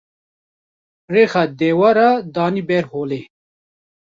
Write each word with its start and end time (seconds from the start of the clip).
rêxa 1.13 1.43
dewera 1.59 2.09
danî 2.35 2.63
ber 2.69 2.83
holê. 2.93 3.21